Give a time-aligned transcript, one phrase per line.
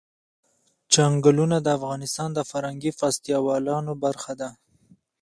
[0.93, 4.49] چنګلونه د افغانستان د فرهنګي فستیوالونو برخه ده.